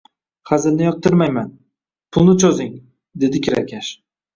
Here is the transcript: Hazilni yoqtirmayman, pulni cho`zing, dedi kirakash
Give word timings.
Hazilni 0.51 0.87
yoqtirmayman, 0.87 1.53
pulni 2.15 2.37
cho`zing, 2.47 2.77
dedi 3.27 3.49
kirakash 3.49 3.99